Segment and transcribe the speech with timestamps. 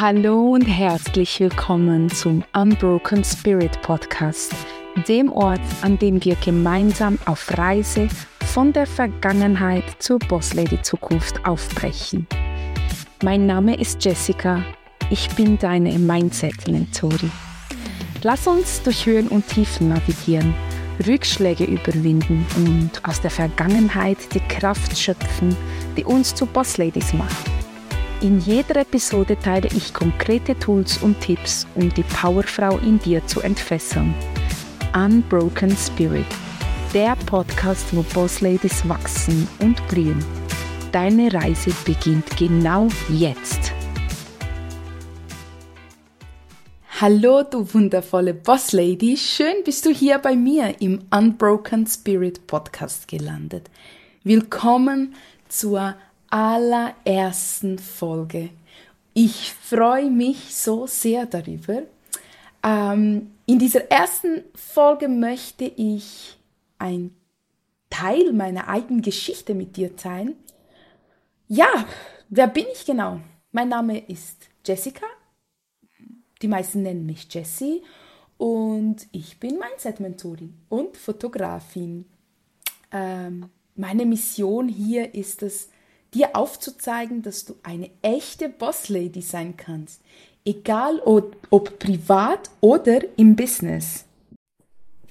[0.00, 4.54] Hallo und herzlich willkommen zum Unbroken Spirit Podcast,
[5.06, 8.08] dem Ort, an dem wir gemeinsam auf Reise
[8.46, 12.26] von der Vergangenheit zur Bosslady Zukunft aufbrechen.
[13.22, 14.64] Mein Name ist Jessica,
[15.10, 17.30] ich bin deine Mindset-Mentorin.
[18.22, 20.54] Lass uns durch Höhen und Tiefen navigieren,
[21.06, 25.54] Rückschläge überwinden und aus der Vergangenheit die Kraft schöpfen,
[25.98, 27.59] die uns zu Bossladies macht.
[28.22, 33.40] In jeder Episode teile ich konkrete Tools und Tipps, um die Powerfrau in dir zu
[33.40, 34.14] entfesseln.
[34.94, 36.26] Unbroken Spirit,
[36.92, 40.22] der Podcast, wo Bossladies wachsen und blühen.
[40.92, 43.72] Deine Reise beginnt genau jetzt.
[47.00, 49.16] Hallo, du wundervolle Bosslady.
[49.16, 53.70] Schön bist du hier bei mir im Unbroken Spirit Podcast gelandet.
[54.24, 55.14] Willkommen
[55.48, 55.94] zur
[56.30, 58.50] allerersten Folge.
[59.12, 61.82] Ich freue mich so sehr darüber.
[62.62, 66.36] Ähm, in dieser ersten Folge möchte ich
[66.78, 67.14] ein
[67.90, 70.36] Teil meiner eigenen Geschichte mit dir teilen.
[71.48, 71.86] Ja,
[72.28, 73.20] wer bin ich genau?
[73.50, 75.06] Mein Name ist Jessica.
[76.40, 77.82] Die meisten nennen mich Jessie
[78.38, 82.06] und ich bin Mindset-Mentorin und Fotografin.
[82.92, 85.68] Ähm, meine Mission hier ist es,
[86.14, 90.00] dir aufzuzeigen, dass du eine echte Boss-Lady sein kannst,
[90.44, 94.04] egal ob, ob privat oder im Business.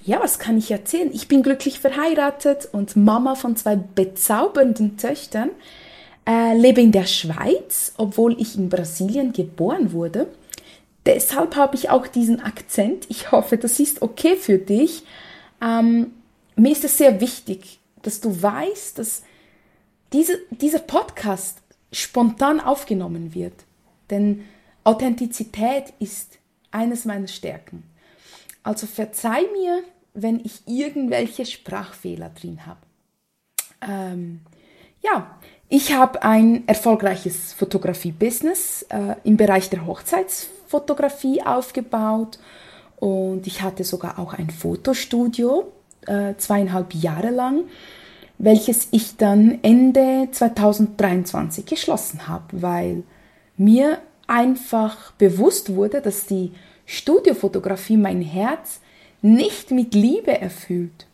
[0.02, 1.10] Ja, was kann ich erzählen?
[1.12, 5.50] Ich bin glücklich verheiratet und Mama von zwei bezaubernden Töchtern,
[6.26, 10.28] äh, lebe in der Schweiz, obwohl ich in Brasilien geboren wurde.
[11.06, 13.06] Deshalb habe ich auch diesen Akzent.
[13.08, 15.02] Ich hoffe, das ist okay für dich.
[15.62, 16.12] Ähm,
[16.56, 19.22] mir ist es sehr wichtig, dass du weißt, dass
[20.12, 23.64] diese, dieser Podcast spontan aufgenommen wird.
[24.10, 24.44] Denn
[24.84, 26.38] Authentizität ist
[26.70, 27.84] eines meiner Stärken.
[28.62, 29.82] Also verzeih mir,
[30.14, 32.80] wenn ich irgendwelche Sprachfehler drin habe.
[33.80, 34.40] Ähm,
[35.02, 35.38] ja,
[35.68, 42.38] ich habe ein erfolgreiches Fotografie-Business äh, im Bereich der Hochzeitsfotografie aufgebaut
[42.96, 45.72] und ich hatte sogar auch ein Fotostudio
[46.06, 47.64] äh, zweieinhalb Jahre lang
[48.42, 53.02] welches ich dann Ende 2023 geschlossen habe, weil
[53.58, 56.52] mir einfach bewusst wurde, dass die
[56.86, 58.80] Studiofotografie mein Herz
[59.20, 61.06] nicht mit Liebe erfüllt.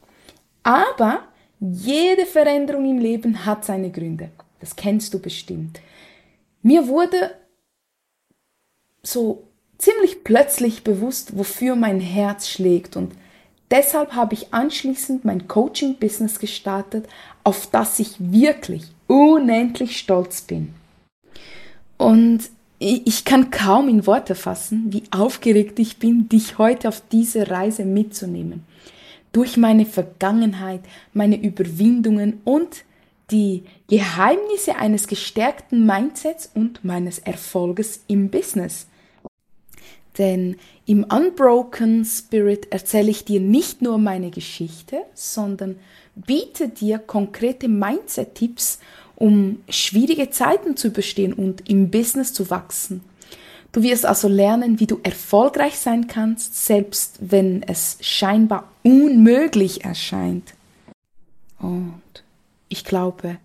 [0.63, 1.25] Aber
[1.59, 4.31] jede Veränderung im Leben hat seine Gründe.
[4.61, 5.81] Das kennst du bestimmt.
[6.63, 7.33] Mir wurde
[9.03, 9.49] so
[9.79, 13.15] ziemlich plötzlich bewusst, wofür mein Herz schlägt und
[13.71, 17.09] Deshalb habe ich anschließend mein Coaching-Business gestartet,
[17.43, 20.75] auf das ich wirklich unendlich stolz bin.
[21.97, 27.51] Und ich kann kaum in Worte fassen, wie aufgeregt ich bin, dich heute auf diese
[27.51, 28.65] Reise mitzunehmen.
[29.33, 30.81] Durch meine Vergangenheit,
[31.13, 32.85] meine Überwindungen und
[33.31, 38.87] die Geheimnisse eines gestärkten Mindsets und meines Erfolges im Business.
[40.19, 40.57] Denn
[40.87, 45.77] im Unbroken Spirit erzähle ich dir nicht nur meine Geschichte, sondern
[46.15, 48.79] biete dir konkrete Mindset-Tipps,
[49.15, 53.03] um schwierige Zeiten zu überstehen und im Business zu wachsen.
[53.73, 60.55] Du wirst also lernen, wie du erfolgreich sein kannst, selbst wenn es scheinbar unmöglich erscheint.
[61.59, 62.01] Und
[62.69, 63.39] ich glaube,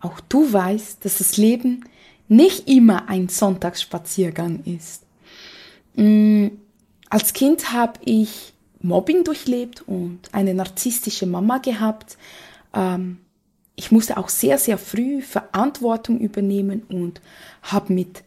[0.00, 1.84] auch du weißt, dass das Leben
[2.28, 5.03] nicht immer ein Sonntagsspaziergang ist.
[5.94, 6.48] Mm,
[7.10, 12.18] als Kind habe ich Mobbing durchlebt und eine narzisstische Mama gehabt.
[12.74, 13.18] Ähm,
[13.76, 17.20] ich musste auch sehr, sehr früh Verantwortung übernehmen und
[17.62, 18.22] habe mit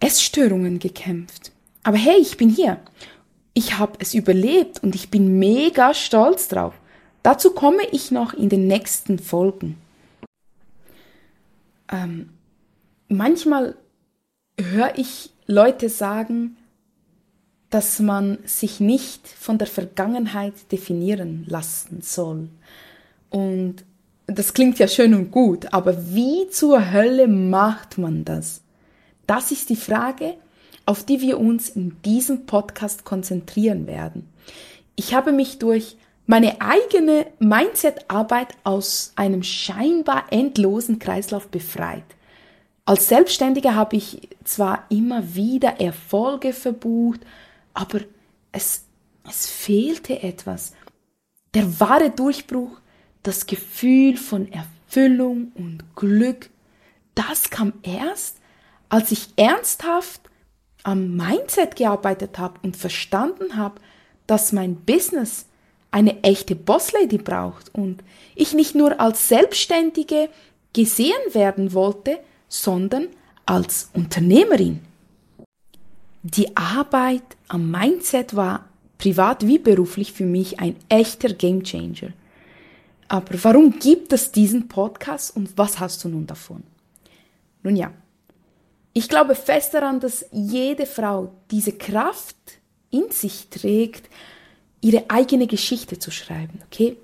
[0.00, 1.52] Essstörungen gekämpft.
[1.82, 2.80] Aber hey, ich bin hier.
[3.52, 6.74] Ich habe es überlebt und ich bin mega stolz drauf.
[7.22, 9.78] Dazu komme ich noch in den nächsten Folgen.
[11.90, 12.30] Ähm,
[13.08, 13.76] manchmal
[14.60, 16.56] höre ich Leute sagen,
[17.74, 22.48] dass man sich nicht von der Vergangenheit definieren lassen soll.
[23.30, 23.84] Und
[24.28, 28.60] das klingt ja schön und gut, aber wie zur Hölle macht man das?
[29.26, 30.34] Das ist die Frage,
[30.86, 34.28] auf die wir uns in diesem Podcast konzentrieren werden.
[34.94, 42.04] Ich habe mich durch meine eigene Mindset-Arbeit aus einem scheinbar endlosen Kreislauf befreit.
[42.84, 47.22] Als Selbstständiger habe ich zwar immer wieder Erfolge verbucht,
[47.74, 48.00] aber
[48.52, 48.84] es,
[49.28, 50.72] es fehlte etwas.
[51.52, 52.80] Der wahre Durchbruch,
[53.22, 56.50] das Gefühl von Erfüllung und Glück,
[57.14, 58.38] das kam erst,
[58.88, 60.20] als ich ernsthaft
[60.82, 63.80] am Mindset gearbeitet habe und verstanden habe,
[64.26, 65.46] dass mein Business
[65.90, 68.02] eine echte Bosslady braucht und
[68.34, 70.28] ich nicht nur als Selbstständige
[70.72, 72.18] gesehen werden wollte,
[72.48, 73.08] sondern
[73.46, 74.80] als Unternehmerin.
[76.26, 78.64] Die Arbeit am Mindset war
[78.96, 82.14] privat wie beruflich für mich ein echter Gamechanger.
[83.08, 86.62] Aber warum gibt es diesen Podcast und was hast du nun davon?
[87.62, 87.92] Nun ja,
[88.94, 92.36] ich glaube fest daran, dass jede Frau diese Kraft
[92.90, 94.08] in sich trägt,
[94.80, 96.96] ihre eigene Geschichte zu schreiben, okay?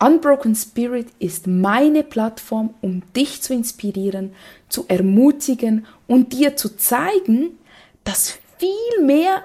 [0.00, 4.32] Unbroken Spirit ist meine Plattform, um dich zu inspirieren,
[4.68, 7.56] zu ermutigen und dir zu zeigen,
[8.04, 9.44] dass viel mehr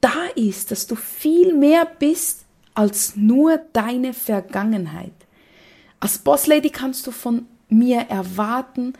[0.00, 2.44] da ist, dass du viel mehr bist
[2.74, 5.12] als nur deine Vergangenheit.
[6.00, 8.92] Als Bosslady kannst du von mir erwarten,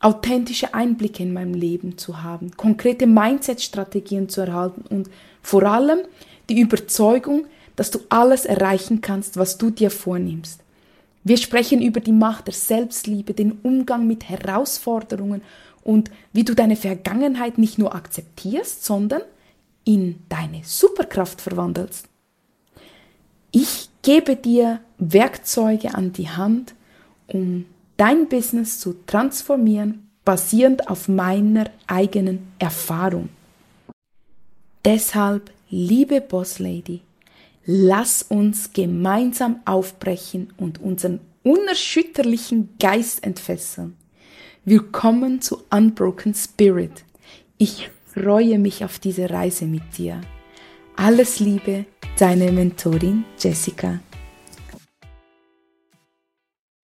[0.00, 5.08] authentische Einblicke in meinem Leben zu haben, konkrete Mindset-Strategien zu erhalten und
[5.40, 6.00] vor allem
[6.50, 7.46] die Überzeugung,
[7.76, 10.60] dass du alles erreichen kannst, was du dir vornimmst.
[11.22, 15.40] Wir sprechen über die Macht der Selbstliebe, den Umgang mit Herausforderungen
[15.84, 19.22] und wie du deine Vergangenheit nicht nur akzeptierst, sondern
[19.84, 22.08] in deine Superkraft verwandelst.
[23.52, 26.74] Ich gebe dir Werkzeuge an die Hand,
[27.28, 27.66] um
[27.96, 33.28] dein Business zu transformieren, basierend auf meiner eigenen Erfahrung.
[34.84, 37.02] Deshalb, liebe Boss Lady,
[37.66, 43.96] Lass uns gemeinsam aufbrechen und unseren unerschütterlichen Geist entfesseln.
[44.64, 47.04] Willkommen zu Unbroken Spirit.
[47.58, 50.20] Ich freue mich auf diese Reise mit dir.
[50.96, 51.84] Alles Liebe,
[52.18, 54.00] deine Mentorin Jessica.